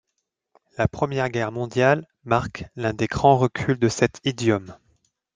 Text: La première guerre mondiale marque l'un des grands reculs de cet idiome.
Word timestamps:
La 0.79 0.87
première 0.87 1.29
guerre 1.29 1.51
mondiale 1.51 2.07
marque 2.23 2.65
l'un 2.75 2.91
des 2.91 3.05
grands 3.05 3.37
reculs 3.37 3.77
de 3.77 3.87
cet 3.87 4.19
idiome. 4.23 4.75